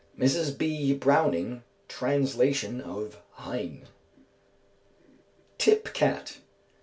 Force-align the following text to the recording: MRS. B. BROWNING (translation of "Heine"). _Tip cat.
MRS. 0.17 0.57
B. 0.57 0.95
BROWNING 0.95 1.61
(translation 1.87 2.81
of 2.81 3.19
"Heine"). 3.33 3.85
_Tip 5.59 5.93
cat. 5.93 6.37